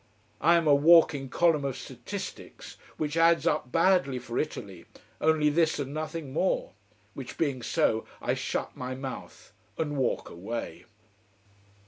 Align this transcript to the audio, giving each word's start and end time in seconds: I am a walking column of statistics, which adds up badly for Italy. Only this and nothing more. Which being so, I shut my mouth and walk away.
I 0.41 0.55
am 0.55 0.65
a 0.67 0.73
walking 0.73 1.29
column 1.29 1.63
of 1.63 1.77
statistics, 1.77 2.75
which 2.97 3.15
adds 3.15 3.45
up 3.45 3.71
badly 3.71 4.17
for 4.17 4.39
Italy. 4.39 4.87
Only 5.21 5.49
this 5.51 5.77
and 5.77 5.93
nothing 5.93 6.33
more. 6.33 6.71
Which 7.13 7.37
being 7.37 7.61
so, 7.61 8.07
I 8.19 8.33
shut 8.33 8.75
my 8.75 8.95
mouth 8.95 9.53
and 9.77 9.95
walk 9.97 10.27
away. 10.27 10.85